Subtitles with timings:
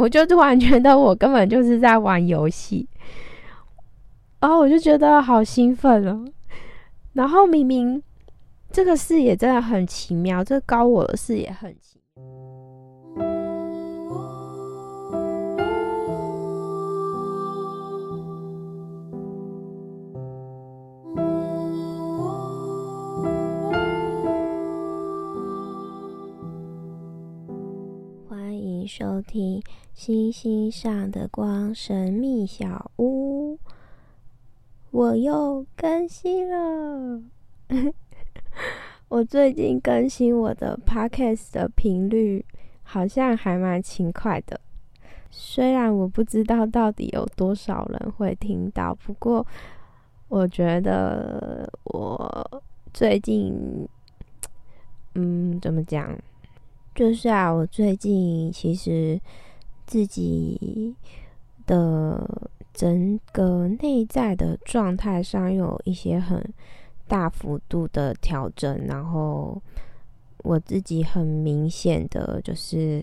[0.00, 2.88] 我就突然觉得我根本就是在玩游戏，
[4.40, 6.24] 然后我就觉得好兴奋哦。
[7.12, 8.02] 然后明明
[8.72, 11.89] 这个视野真的很奇妙，这高我的视野很奇。
[29.20, 29.62] 听
[29.92, 33.58] 星星上的光神秘小屋，
[34.90, 37.22] 我又更新了。
[39.08, 42.44] 我最近更新我的 podcast 的频率
[42.82, 44.60] 好像还蛮勤快的，
[45.30, 49.46] 虽然我不知道到底有多少人会听到，不过
[50.28, 53.88] 我觉得我最近，
[55.14, 56.16] 嗯，怎么讲？
[57.00, 59.18] 就是啊，我最近其实
[59.86, 60.94] 自己
[61.64, 66.44] 的整个内在的状态上有一些很
[67.08, 69.58] 大幅度的调整，然后
[70.42, 73.02] 我自己很明显的就是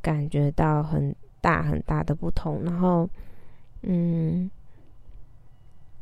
[0.00, 3.06] 感觉到很大很大的不同，然后
[3.82, 4.50] 嗯，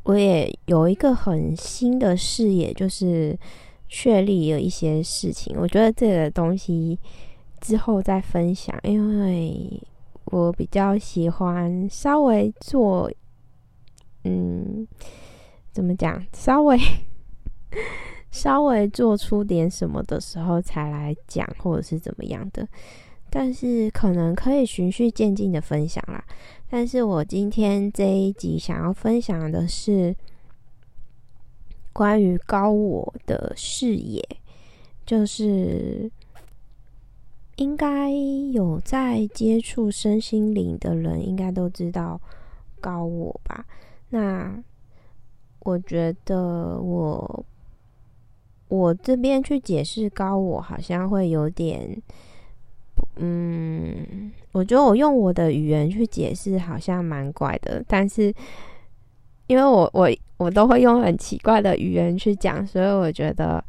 [0.03, 3.37] 我也有一个很新的视野，就是
[3.89, 6.97] 确立了一些事情，我觉得这个东西。
[7.63, 9.81] 之后再分享，因为
[10.25, 13.09] 我比较喜欢稍微做，
[14.25, 14.85] 嗯，
[15.71, 16.21] 怎么讲？
[16.33, 16.77] 稍微
[18.29, 22.67] 稍微做出点什么的时候才来讲，或者是怎么样的。
[23.29, 26.21] 但是可能可以循序渐进的分享啦。
[26.69, 30.13] 但是我今天这一集想要分享的是
[31.93, 34.21] 关于高我的视野，
[35.05, 36.11] 就是。
[37.57, 38.11] 应该
[38.51, 42.19] 有在接触身心灵的人，应该都知道
[42.81, 43.63] 高我吧？
[44.09, 44.51] 那
[45.59, 47.45] 我觉得我
[48.69, 52.01] 我这边去解释高我，好像会有点，
[53.17, 57.83] 嗯，我觉得我用我的语言去解释，好像蛮怪的。
[57.87, 58.33] 但是
[59.45, 63.63] 因为我我我都会用很奇怪的语言去讲，所以我觉得。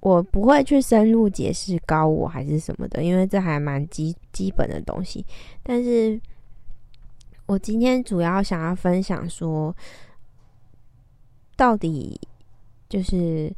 [0.00, 5.24] 我不会去深入解释高我还是什么的，因为这还蛮基基本的东西。
[5.62, 6.20] 但是
[7.46, 9.74] 我今天主要想要分享说，
[11.56, 12.20] 到底
[12.88, 13.52] 就是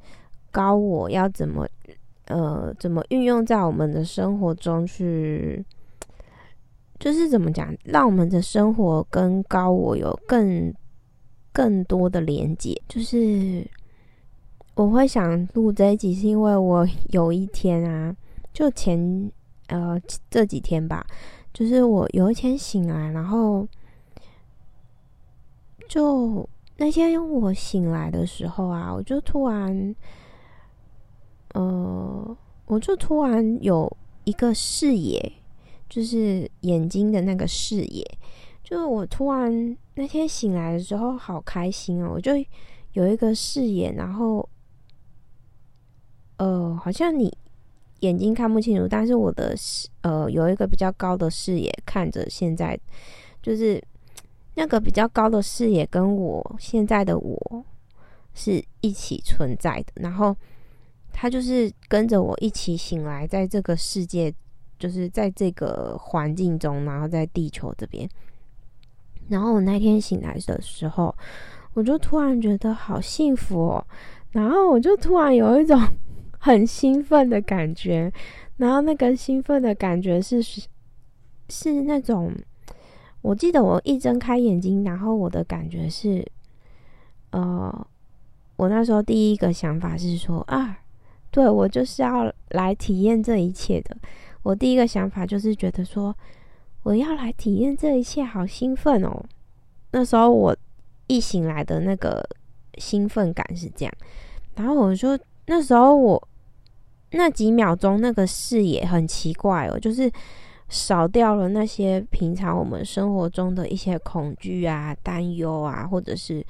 [0.50, 1.69] 高我要怎么
[2.26, 5.62] 呃怎么运用在我们的生活中去，
[6.99, 10.72] 就是怎么讲，让我们的生活跟高我有更
[11.53, 13.66] 更多的连接，就是。
[14.78, 18.14] 我会想录这一集，是因为我有一天啊，
[18.52, 19.28] 就前
[19.66, 20.00] 呃
[20.30, 21.04] 这几天吧，
[21.52, 23.66] 就是我有一天醒来，然后
[25.88, 29.96] 就那天我醒来的时候啊，我就突然，
[31.54, 35.32] 呃，我就突然有一个视野，
[35.88, 38.08] 就是眼睛的那个视野，
[38.62, 42.30] 就是我突然那天醒来的时候好开心哦，我就
[42.92, 44.48] 有一个视野，然后。
[46.38, 47.37] 呃，好像你
[48.00, 52.78] 眼睛看不清楚，但是我的视呃有一个比较高的视野看着现在，
[53.43, 53.82] 就是
[54.54, 57.65] 那个比较高的视野跟我现在的我
[58.34, 60.37] 是一起存在的，然后
[61.12, 64.32] 他就是跟着我一起醒来，在这个世界，
[64.78, 68.09] 就是在这个环境中，然后在地球这边，
[69.28, 71.12] 然后我那天醒来的时候，
[71.75, 73.84] 我就突然觉得好幸福哦，
[74.31, 75.76] 然后我就突然有一种。
[76.38, 78.12] 很兴奋的感觉，
[78.56, 80.41] 然后那个兴奋的感觉是
[81.49, 82.32] 是那种，
[83.22, 86.25] 我记得我一睁开眼睛，然后我的感觉是，
[87.31, 87.87] 呃，
[88.56, 90.78] 我那时候第一个想法是说啊，
[91.31, 93.97] 对我就是要来体验这一切的。
[94.43, 96.16] 我第一个想法就是觉得说，
[96.84, 99.25] 我要来体验这一切，好兴奋哦！
[99.91, 100.56] 那时候我
[101.08, 102.25] 一醒来的那个
[102.79, 103.93] 兴奋感是这样，
[104.55, 105.19] 然后我就。
[105.50, 106.27] 那时候我
[107.12, 110.10] 那几秒钟那个视野很奇怪哦，就是
[110.69, 116.44] 少掉了那些平常我们生活中的一些恐惧啊、担忧啊，或者是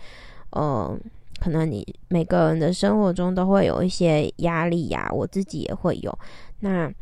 [0.51, 0.99] 呃，
[1.39, 6.19] 可能你每个人的生活中都会有一些压力呀，我自己也会有。
[6.61, 6.93] 那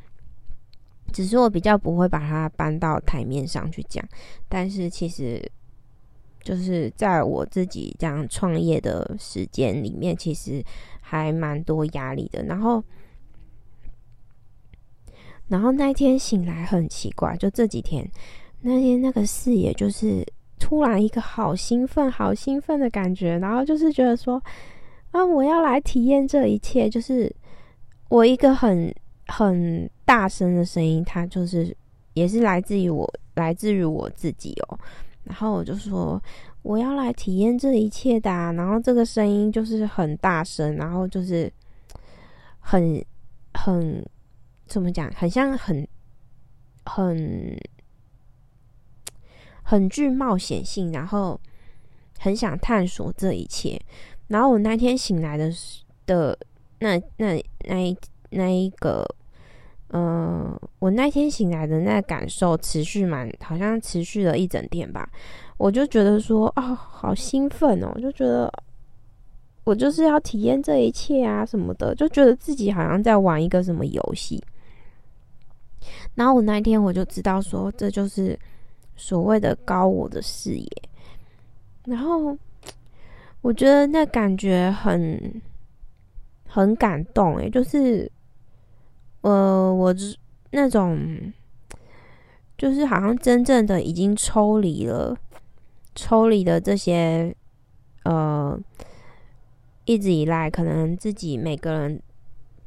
[1.13, 4.05] 只是我比较不会把它搬到台面上去讲，
[4.49, 5.41] 但是其实
[6.43, 10.63] 就是在我自己这样创业的时间里面，其实。
[11.09, 12.83] 还蛮多压力的，然后
[15.49, 18.05] 然后那天醒来很奇怪，就这几天，
[18.63, 20.27] 那天那个视野就是
[20.59, 24.43] 突然一个好兴奋、好兴奋的感觉，然后就是觉得说
[25.13, 27.33] 啊，我要来体验这一切，就是
[28.09, 28.93] 我一个很
[29.29, 31.77] 很大声的声音，它就是
[32.15, 34.79] 也是来自于我，来自于我自己哦。
[35.23, 36.21] 然后我就说
[36.63, 41.49] 我要来体验这一切的，然后这个声音就是很大声，然后就是
[42.59, 43.01] 很
[43.55, 44.05] 很。
[44.67, 45.11] 怎么讲？
[45.13, 45.87] 很像很
[46.85, 47.59] 很
[49.63, 51.41] 很具冒险性，然后
[52.19, 53.81] 很想探索这一切。
[54.29, 55.51] 然后我那天醒来的
[56.05, 56.39] 的
[56.81, 57.97] 那那那一
[58.31, 59.07] 那一个，
[59.89, 65.09] 呃，我那天醒来的那感受持续蛮，好像持续了一整天吧。
[65.59, 67.93] 我就觉得说，啊，好兴奋哦！
[68.01, 68.53] 就觉得
[69.65, 74.43] 我就是要体验这一切啊，什么的，就觉得自己好像在玩一个什么游戏。
[76.15, 78.39] 然后我那一天我就知道说，这就是
[78.97, 80.69] 所谓的高我的视野。
[81.85, 82.37] 然后
[83.43, 85.41] 我觉得那感觉很
[86.49, 88.11] 很感动诶，就是
[89.21, 89.95] 呃，我
[90.51, 91.33] 那种
[92.57, 95.17] 就是好像真正的已经抽离了，
[95.95, 97.35] 抽离的这些
[98.05, 98.59] 呃，
[99.85, 102.01] 一直以来可能自己每个人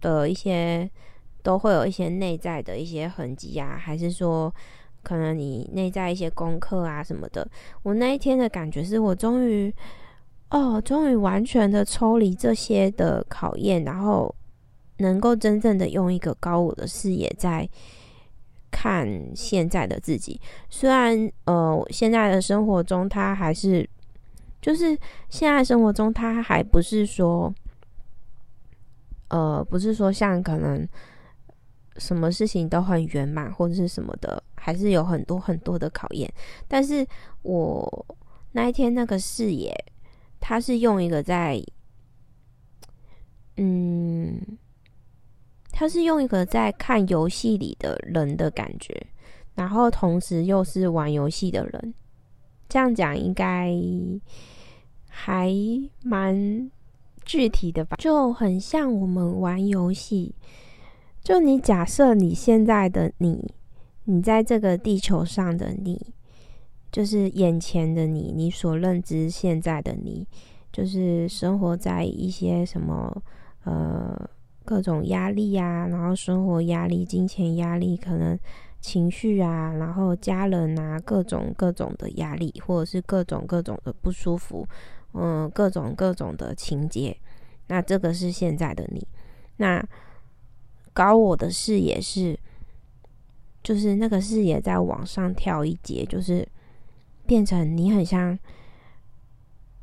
[0.01, 0.89] 的一些。
[1.41, 4.53] 都会有一些内在的一些痕迹啊，还是说
[5.01, 7.47] 可能你内在一些功课啊什么的。
[7.83, 9.74] 我那一天的感觉是我终于
[10.50, 14.36] 哦，终于完全的抽离这些的考验，然后
[14.97, 17.68] 能够真正的用一个高我的视野在
[18.69, 20.39] 看现在的自己。
[20.69, 23.89] 虽然呃，现在的生活中他还是
[24.62, 24.97] 就是
[25.30, 27.53] 现在生活中他还不是说
[29.30, 30.86] 呃，不是说像可能。
[32.00, 36.31] 什么事情都很圆满，或者是什么的，还是有很多很多的考验。
[36.68, 37.06] 但是
[37.42, 38.06] 我
[38.54, 39.74] 那一天那个视野，
[40.40, 41.62] 他是用一个在，
[43.57, 44.57] 嗯，
[45.72, 49.06] 他是用一个在看游戏里的人的感觉，
[49.56, 51.94] 然后同时又是玩游戏的人。
[52.68, 53.74] 这样讲应该
[55.07, 55.51] 还
[56.04, 56.72] 蛮
[57.25, 57.98] 具体的吧？
[57.98, 60.36] 就很像我们玩游戏。
[61.21, 63.54] 就你假设你现在的你，
[64.06, 66.13] 你在这个地球上的你，
[66.92, 70.25] 就是眼前的你，你所认知现在的你，
[70.71, 73.21] 就是生活在一些什么
[73.66, 74.30] 呃
[74.66, 78.39] 各种压力呀，然后生活压力、金钱压力，可能
[78.81, 84.65] 情绪啊，然后家人啊，各种各种的压力，或者是各种各种的不舒服，
[85.13, 87.15] 嗯，各种各种的情节，
[87.68, 89.06] 那这个是现在的你，
[89.57, 89.86] 那。
[91.00, 92.38] 高我的视野是，
[93.63, 96.46] 就是那个视野在往上跳一节，就是
[97.25, 98.38] 变成你很像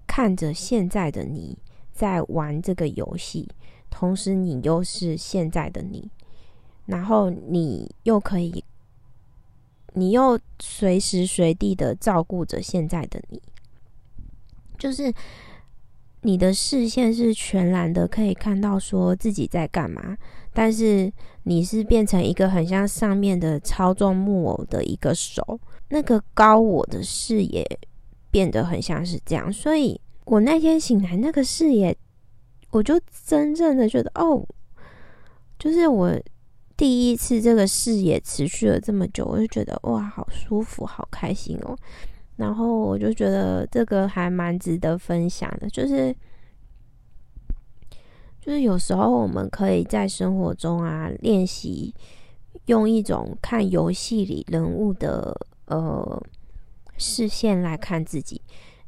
[0.07, 1.57] 看着现在的你
[1.91, 3.49] 在玩这个游戏，
[3.89, 6.11] 同时你又是现在的你，
[6.85, 8.63] 然后你又可以，
[9.95, 13.41] 你又随时随地的照顾着现在的你，
[14.77, 15.11] 就是
[16.21, 20.19] 你的视线是全然的，可以看到说自己在干嘛。
[20.59, 21.13] 但是
[21.43, 25.61] 你是变成一个很像上面的操纵木偶的一个手，
[25.91, 27.63] 那个高我的视野
[28.31, 31.95] 变得很像是这样，所以我那天醒来那个视野，
[32.71, 34.43] 我就真正的觉得哦，
[35.59, 36.19] 就是我
[36.75, 41.77] 第一次这个视野持续了这么久，我就觉得哇，好舒服，好开心哦。
[42.37, 46.17] 然后我就觉得这个还蛮值得分享的，就是。
[48.47, 51.93] 就是有时候我们可以在生活中啊练习
[52.67, 56.23] 用一种看游戏里人物的呃
[56.97, 58.41] 视线来看自己，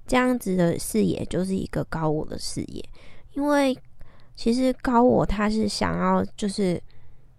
[0.06, 2.88] 这样子的视野就是一个高我的视野。
[3.32, 3.76] 因为
[4.36, 6.80] 其实高我他是想要就是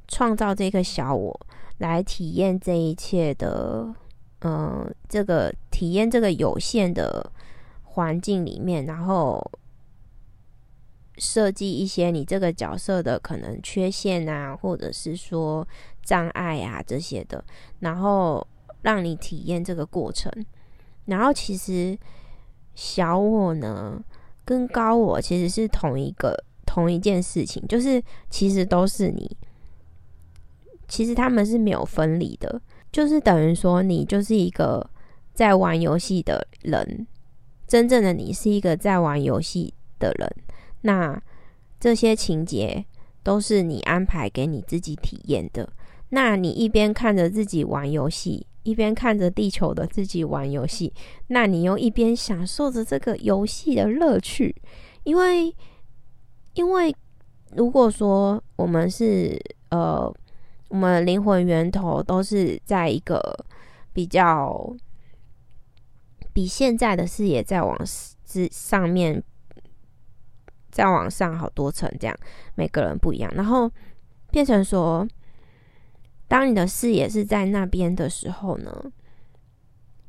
[0.10, 1.40] 创造这个小我
[1.78, 3.88] 来体验这一切的，
[4.42, 7.32] 嗯，这个体验这个有限的
[7.84, 9.42] 环境里面，然后。
[11.20, 15.68] 设计一些你这个角色的可能缺陷啊，或者是说
[16.04, 17.44] 障碍啊这些的，
[17.80, 18.46] 然后
[18.82, 20.32] 让你体验这个过程。
[21.06, 21.98] 然后其实
[22.76, 24.02] 小我呢
[24.46, 26.36] 跟高我其实是同一个
[26.66, 29.38] 同一件事情，就是其实都是你，
[30.88, 32.62] 其实他们是没有分离的，
[32.92, 34.88] 就是等于说你就是一个
[35.34, 37.08] 在玩游戏的人，
[37.68, 40.32] 真正的你是一个在玩游戏的人。
[40.82, 41.22] 那
[41.80, 42.86] 这些情节
[43.24, 45.72] 都是你安排给你自己体验的。
[46.10, 50.92] 那你一边看着自己玩游戏，一边看着地球的自己玩游戏，
[51.28, 54.56] 那你又一边享受着这个游戏的乐趣，
[55.04, 55.56] 因为，
[56.56, 56.96] 因为
[57.56, 60.12] 如果说我们是呃，
[60.70, 63.22] 我们灵魂源头都是在一个
[63.94, 64.76] 比较
[66.34, 67.78] 比现在的视野再往
[68.26, 69.24] 之上面，
[70.80, 72.16] 再往上好多层，这样
[72.56, 73.70] 每个人不一样，然后
[74.32, 75.08] 变成说。
[76.30, 78.72] 当你的视野是在那边的时候呢，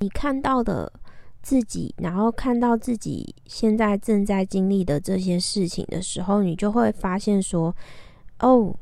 [0.01, 0.93] 你看到的
[1.41, 7.75] 自己，然后看到自己现在正在经历的这些事情的时候，你就会发现说
[8.41, 8.77] ：“哦，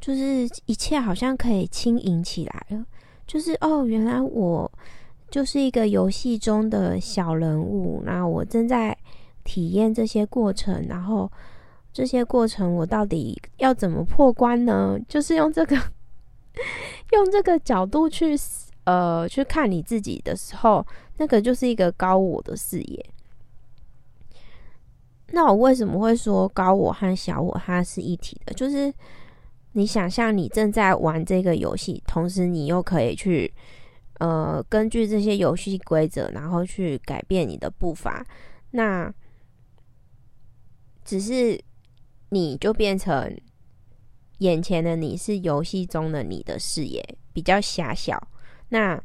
[0.00, 2.86] 就是一切好像可以轻盈起来了。”
[3.26, 4.70] 就是哦，原来我
[5.30, 8.96] 就是一个游戏中的小人物，那我正在
[9.52, 11.30] 体验这些过程，然后
[11.92, 14.98] 这些过程我到底要怎么破关呢？
[15.06, 15.76] 就是用这个。
[17.12, 18.34] 用这个角度去
[18.84, 23.06] 呃去看你自己的时候，那个就是一个高我的视野。
[25.28, 28.52] 那我为什么会说高我和小我它是一体的？
[28.52, 28.92] 就是
[29.72, 33.50] 你想象你正在玩这个游戏，同时你又可以去
[34.18, 38.24] 呃根据这些游戏规则，然后去改变你的步伐。
[38.72, 39.10] 那
[41.12, 41.60] 只是
[42.30, 43.36] 你就变成。
[44.38, 47.00] 眼前的你是游戏中的你的视野
[47.32, 48.20] 比较狭小。
[48.70, 49.00] 那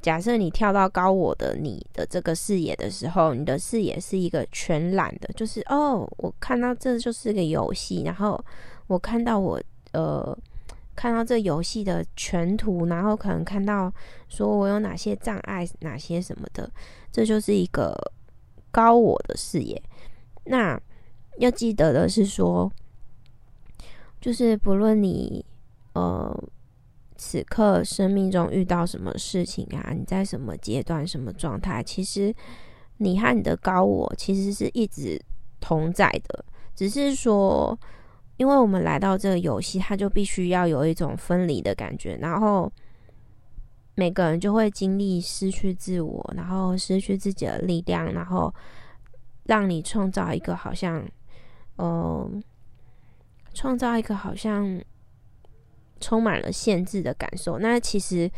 [0.00, 8.38] 假设你跳到高我的你的这个视野的时候，你的视野是一个全览的，就是哦，我看到这就是个游戏，然后
[8.86, 9.60] 我看到我
[9.92, 10.38] 呃
[10.94, 13.92] 看到这游戏的全图，然后可能看到
[14.28, 16.70] 说我有哪些障碍，哪些什么的，
[17.10, 17.92] 这就是一个
[18.70, 19.82] 高我的视野。
[20.44, 20.80] 那
[21.38, 22.70] 要记得的是说。
[24.18, 25.44] 就是不论你
[25.92, 26.36] 呃
[27.16, 32.34] 此刻生命中遇到什么事情啊，你在什么阶段、什么状态，其实
[32.96, 35.20] 你和你的高我其实是一直
[35.60, 36.44] 同在的。
[36.74, 37.78] 只是说，
[38.36, 42.72] 因为我们来到这个游戏，它就必须要有一种分离的感觉，然后
[43.94, 48.52] 每个人就会经历失去自我，然后失去自己的力量，然后
[49.44, 51.06] 让你创造一个好像
[51.78, 52.42] 嗯。
[53.58, 54.78] 创造一个好像
[55.98, 58.30] 充满了限制的感受，那其实，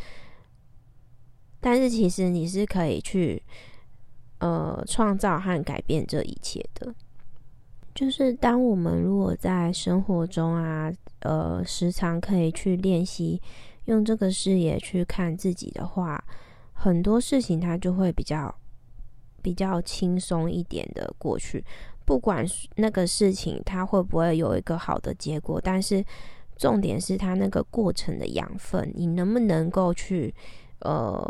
[1.59, 3.43] 但是其实你是可以去
[4.37, 6.95] 呃创造和改变这一切的。
[7.93, 13.41] 就是当我们如果在生活中啊，呃，时常可以去练习
[13.87, 16.23] 用这个视野去看自己的话，
[16.71, 18.55] 很多事情它就会比较
[19.41, 21.61] 比较轻松一点的过去。
[22.09, 22.43] 不管
[22.77, 26.03] 那个事情它会不会有一个好的结果，但是
[26.57, 30.33] 重点是它那个过程的养分，你能不能够去
[30.79, 31.23] 呃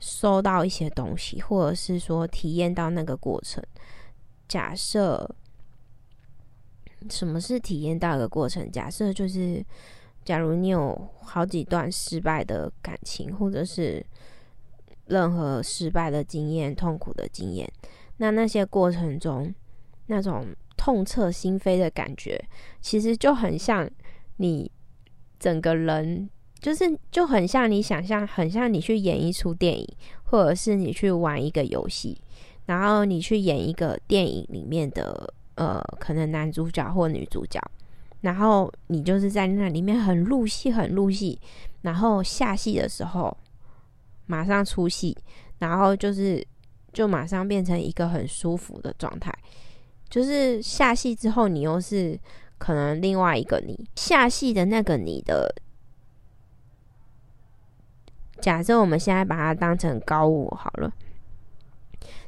[0.00, 3.62] 收到一些东西，或者是说体验到那个过程。
[4.48, 5.32] 假设
[7.08, 8.68] 什么是体验到一个过程？
[8.72, 9.64] 假设就是，
[10.24, 14.04] 假如你有好几段失败的感情，或者是
[15.06, 17.72] 任何失败的经验、痛苦的经验。
[18.22, 19.52] 那那些过程中，
[20.06, 22.40] 那种痛彻心扉的感觉，
[22.80, 23.90] 其实就很像
[24.36, 24.70] 你
[25.40, 32.16] 整个人，就是就很像你想象，很像你去演一出电影，或者是你去玩一个游戏，
[32.66, 37.60] 然后你去演一个电影里面的呃，可能男主角或女主角，
[38.20, 41.40] 然后你就是在那里面很入戏，很入戏，
[41.80, 43.36] 然后下戏的时候
[44.26, 45.18] 马上出戏，
[45.58, 46.46] 然后就是。
[46.92, 49.32] 就马上变成一个很舒服的状态，
[50.10, 52.20] 就是下戏之后，你又是
[52.58, 53.88] 可能另外一个你。
[53.96, 55.54] 下戏的那个你的，
[58.42, 60.92] 假设我们现在把它当成高我好了。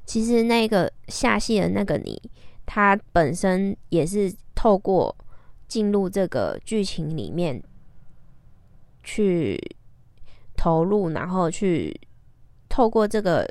[0.06, 2.18] 其实那个下戏的那个你，
[2.64, 5.14] 他本身也是透过
[5.68, 7.62] 进入这个剧情里面
[9.02, 9.60] 去
[10.56, 12.00] 投入，然后去
[12.70, 13.46] 透过这个。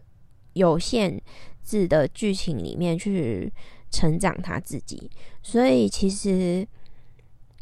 [0.54, 1.22] 有限
[1.64, 3.52] 制的剧情里面去
[3.92, 5.10] 成长他自己，
[5.42, 6.68] 所以其实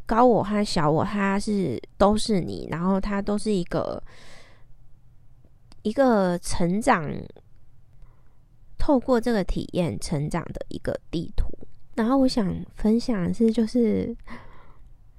[0.05, 4.01] 高我和小我，他是都是你，然后他都是一个
[5.83, 7.13] 一个成长，
[8.77, 11.47] 透过这个体验成长的一个地图。
[11.95, 14.15] 然后我想分享的是，就是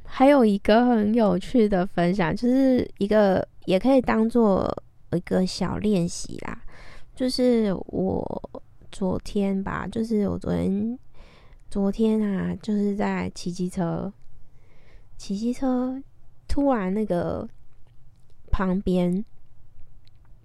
[0.05, 4.75] 还有一个很有趣的分享，就是一个也可以当做
[5.13, 6.63] 一个小练习啦。
[7.15, 8.51] 就是我
[8.91, 10.99] 昨天吧，就是我昨天
[11.71, 14.13] 昨天啊，就是在骑机车，
[15.17, 16.03] 骑机车，
[16.49, 17.49] 突然那个
[18.51, 19.25] 旁边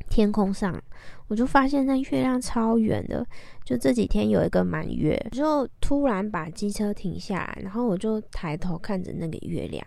[0.09, 0.81] 天空上，
[1.27, 3.25] 我就发现那月亮超圆的。
[3.65, 9.85] 就这几天有一个满月，就突然把机车停下来，然后我就抬头看着那个月亮，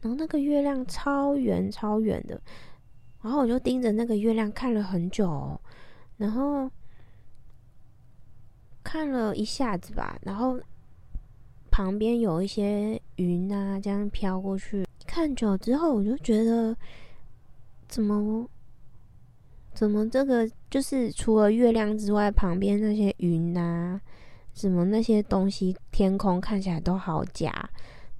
[0.00, 2.40] 然后那个月亮超圆超圆的，
[3.22, 5.60] 然后我就盯着那个月亮看了很久，
[6.16, 6.70] 然后
[8.82, 10.58] 看了一下子吧，然后
[11.70, 14.86] 旁边有一些云啊，这样飘过去。
[15.06, 16.76] 看久之后，我就觉得
[17.88, 18.48] 怎么
[19.72, 24.00] 怎么这个就是除了月亮之外，旁边那些云啊，
[24.54, 27.68] 什么那些东西，天空看起来都好假。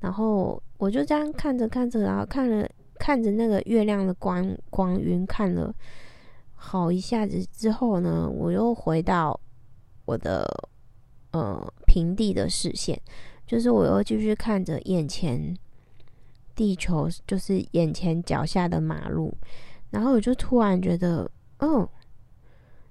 [0.01, 5.75] 然后我就这样看着看着，然后看了看着那个月亮的光光晕，看了
[6.65, 9.39] 好一下子之后呢，我又回到
[10.07, 10.47] 我的
[11.33, 12.99] 呃平地的视线，
[13.47, 15.55] 就是我又继续看着眼前。
[16.57, 19.37] 地球就是眼前脚下的马路，
[19.91, 21.29] 然后我就突然觉得，
[21.59, 21.89] 哦，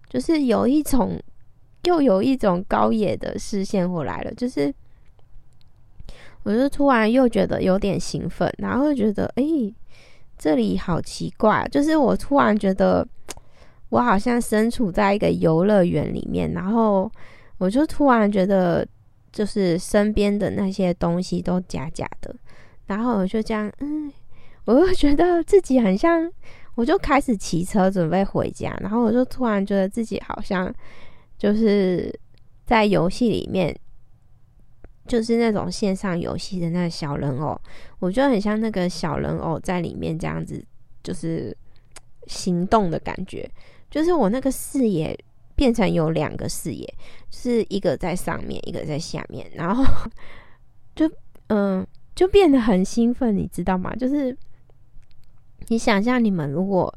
[0.09, 1.17] 就是有一种，
[1.83, 4.75] 又有一种高野的视线过来了，就是
[6.43, 9.43] 我就突然又觉得有点兴奋，然后觉得，哎，
[10.37, 13.07] 这里好奇怪，就是我突然觉得
[13.93, 17.11] 我好像身处在一个游乐园里面，然后
[17.59, 18.83] 我就突然觉得，
[19.31, 22.35] 就是身边的那些东西都假假的。
[22.87, 24.11] 然后我就这样，嗯，
[24.65, 26.27] 我就觉得自己很像，
[26.73, 30.73] 我就开始骑车准备回家，然后我就突然觉得自己好像
[31.37, 32.11] 就是
[32.65, 33.77] 在游戏里面，
[35.05, 37.55] 就是那种线上游戏的那个小人偶，
[37.99, 40.65] 我觉得很像那个小人偶在里面这样子，
[41.03, 41.55] 就是
[42.25, 43.47] 行动的感觉，
[43.93, 45.17] 就是我那个视野
[45.55, 46.93] 变成有两个视野，
[47.29, 49.85] 是一个在上面，一个在下面，然后
[50.93, 51.09] 就
[51.47, 51.87] 嗯。
[52.15, 53.91] 就变得很兴奋，你知道吗？
[53.95, 54.37] 就是
[55.69, 56.93] 你想象，你们如果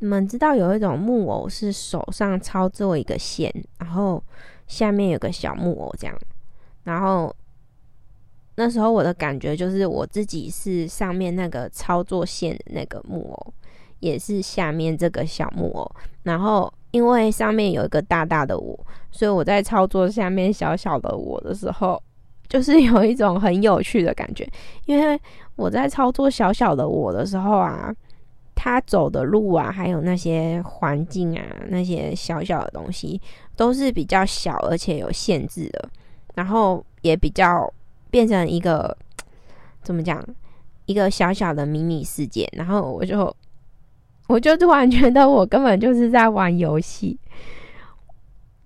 [0.00, 4.22] 你们知道有一种木偶是手上操作一个线，然后
[4.66, 6.14] 下面有个小木偶这样，
[6.84, 7.34] 然后
[8.56, 13.54] 那时候我的感觉就是我自己是上面那个操作线的那个木偶，
[14.00, 15.90] 也是下面这个小木偶，
[16.22, 18.78] 然后因为上面有一个大大的我，
[19.10, 22.02] 所以我在操作下面小小的我的时候。
[22.48, 24.50] 就是有一种很有趣的感觉，
[24.86, 25.20] 因为
[25.54, 27.94] 我在操作小小的我的时候啊，
[28.54, 33.20] 他走的路啊，还有那些环境啊，那些小小的东西
[33.54, 35.90] 都是比较小而且有限制的，
[36.36, 37.70] 然后也比较
[38.10, 38.96] 变成一个
[39.82, 40.24] 怎么讲，
[40.86, 42.48] 一个小小的迷你世界。
[42.52, 43.36] 然后我就
[44.28, 47.18] 我就突然觉得我根本就是在玩游戏，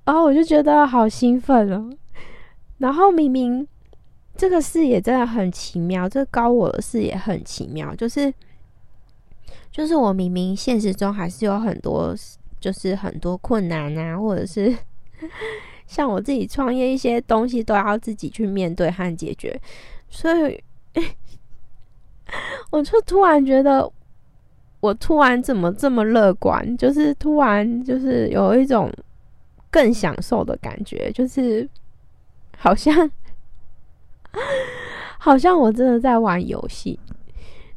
[0.05, 1.89] 然后我就觉得好兴奋了，
[2.79, 3.67] 然后明明。
[4.35, 8.33] 这个视野真的很奇妙，这高我的视野很奇妙，就是
[9.71, 12.17] 就是我明明现实中还是有很多，
[12.59, 14.75] 就是很多困难啊，或者是
[15.87, 19.61] 像我自己创业一些东西都要自己去面对和解决，
[20.09, 20.65] 所以
[22.73, 23.89] 我就突然觉得，
[24.83, 28.93] 我突然怎么这么乐观，就是突然就是有一种
[29.71, 31.67] 更享受的感觉，就是
[32.59, 33.11] 好像。
[35.19, 36.99] 好像我真的在玩游戏，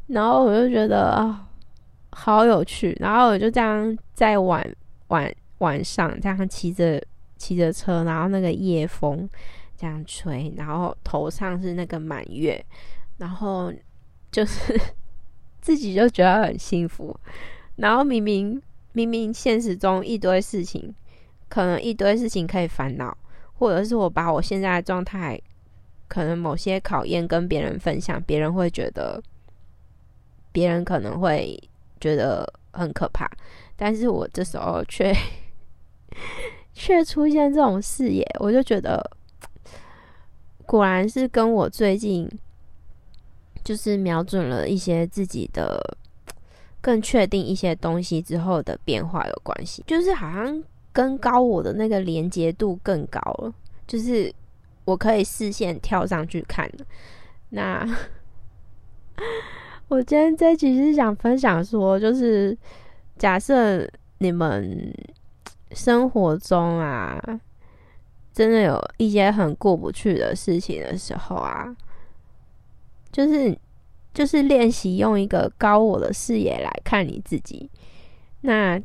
[0.08, 1.48] 然后我就觉得啊，
[2.12, 2.96] 好有趣。
[3.00, 4.66] 然后我就这样在晚
[5.10, 7.00] 晚晚上这样骑着
[7.38, 9.30] 骑着车，然后那个夜风
[9.78, 12.66] 这样吹，然后头上是那个满月，
[13.18, 13.72] 然后
[14.32, 14.74] 就是
[15.66, 17.20] 自己就觉得很幸福。
[17.78, 18.62] 然后明明
[18.94, 20.94] 明明现实中一堆事情，
[21.50, 23.18] 可能一堆事情可以烦恼，
[23.56, 25.42] 或者是我把我现在的状态。
[26.08, 29.20] 可能某些考验跟别人分享，别人会觉得，
[30.52, 31.60] 别人可能会
[32.00, 33.28] 觉得很可怕，
[33.76, 35.12] 但是我这时候却
[36.74, 39.04] 却出现这种视野，我就觉得
[40.68, 42.30] 果然是跟我最近
[43.66, 45.98] 就是瞄准了一些自己的
[46.80, 53.54] 更确定一些东西之后的变化有关系，就是好像跟高我的那个连接度更高了，
[53.86, 54.34] 就是。
[54.88, 56.70] 我可以视线跳上去看
[57.50, 57.84] 那
[59.90, 62.56] 我今天这集是想分享说，就是
[63.18, 63.84] 假设
[64.20, 64.94] 你们
[65.72, 67.20] 生活中啊，
[68.32, 71.76] 真的有一些很过不去的事情的时候啊，
[73.16, 73.58] 就是
[74.14, 77.70] 就是练习用一个高我的视野来看你自己。
[78.42, 78.78] 那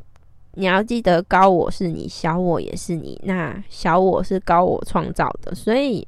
[0.53, 3.19] 你要记得，高我是你，小我也是你。
[3.25, 6.07] 那小我是高我创造的，所以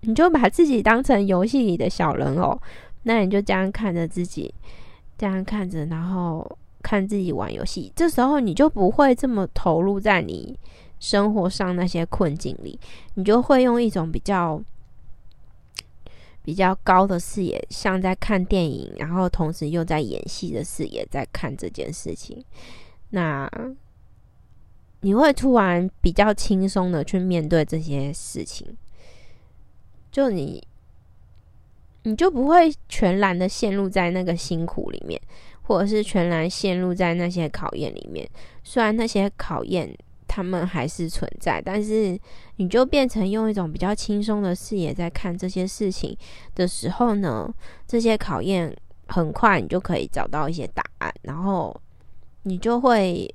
[0.00, 2.60] 你就把自己当成游戏里的小人偶，
[3.04, 4.52] 那你就这样看着自己，
[5.16, 7.92] 这样看着，然后看自己玩游戏。
[7.94, 10.58] 这时候你就不会这么投入在你
[10.98, 12.76] 生活上那些困境里，
[13.14, 14.60] 你就会用一种比较
[16.42, 22.44] 比较高的视野，像在看电影，然后同时又在演戏的视野在看这件事情。
[23.10, 23.50] 那
[25.00, 28.76] 你会突然比较轻松的去面对这些事情，
[30.12, 30.62] 就你，
[32.02, 35.20] 你就不会全然的陷入在那个辛苦里面，
[35.62, 38.28] 或者是全然陷入在那些考验里面。
[38.62, 39.90] 虽然那些考验
[40.32, 42.16] 他们还是存在，但是
[42.56, 46.16] 你就变成用一种比较轻松的视野在看这些事情
[46.54, 47.52] 的时候呢，
[47.84, 48.72] 这些考验
[49.08, 51.74] 很快你就可以找到一些答案，然后
[52.44, 53.34] 你就会。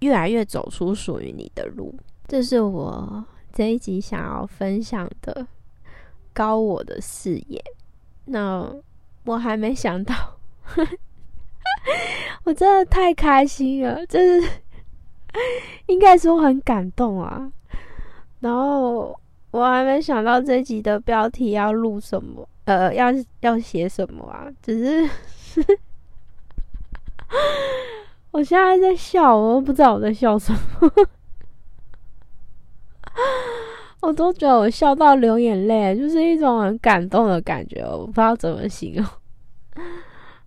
[0.00, 1.94] 越来越走出属于你的路，
[2.26, 5.46] 这是我这一集想要分享的
[6.32, 7.62] 高我的视野。
[8.24, 8.68] 那
[9.24, 10.12] 我还没想到，
[12.44, 14.42] 我真的太开心了，就是
[15.86, 17.50] 应该说很感动啊。
[18.40, 19.18] 然后
[19.50, 23.06] 我还没想到这集的标题要录什么，呃，要
[23.40, 24.46] 要写什么啊？
[24.62, 25.10] 只是。
[28.30, 30.58] 我现在在笑，我都不知道我在笑什么，
[34.00, 39.04] 我都觉得我笑到流眼泪，就是一种很感动的感觉，我不知道怎么形容。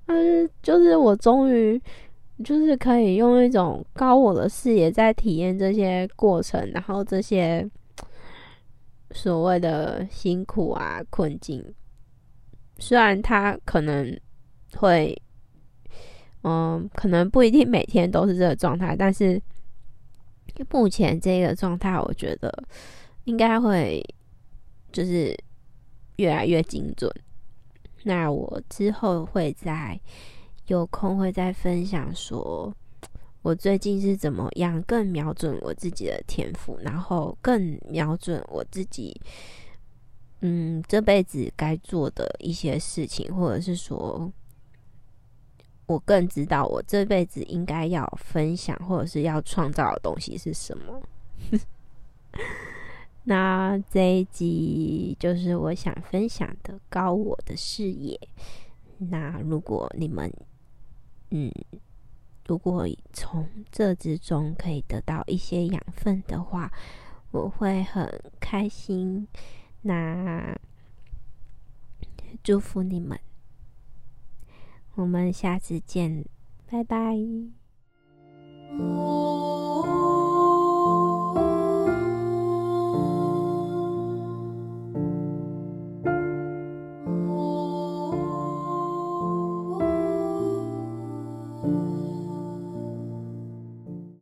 [0.05, 1.81] 但是，就是我终于，
[2.43, 7.69] 就是可以用一种高我的视野在体验这些过程，然后这些
[9.11, 11.63] 所谓的辛苦啊、困境，
[12.77, 14.19] 虽然他可能
[14.77, 15.19] 会。
[16.47, 19.41] 嗯，可能不一定每天都是这个状态，但是
[20.69, 22.53] 目前这个状态，我觉得
[23.23, 23.99] 应该会
[24.91, 25.35] 就是
[26.17, 27.11] 越来越精准。
[28.05, 29.99] 那我之后会在
[30.67, 32.73] 有空会再分享，说
[33.41, 39.19] 我最近是怎么样更瞄准我自己的天赋，然后更瞄准我自己，
[40.41, 44.31] 嗯，这辈子该做的一些事情，或者是说。
[45.87, 50.99] 我更知道我这辈子应该要分享或者是要创造的东西是什么。
[53.25, 58.19] 那这一集就是我想分享的高我的视野。
[58.97, 60.31] 那如果你们，
[61.31, 61.51] 嗯，
[62.47, 66.71] 如果从这之中可以得到一些养分的话，
[67.31, 68.07] 我会很
[68.39, 69.27] 开心。
[69.81, 70.55] 那
[72.43, 73.19] 祝福你们。
[74.93, 76.23] 我们下次见，
[76.69, 77.17] 拜拜。